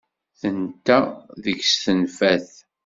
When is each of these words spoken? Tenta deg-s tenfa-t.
Tenta 0.39 0.99
deg-s 1.43 1.73
tenfa-t. 1.83 2.51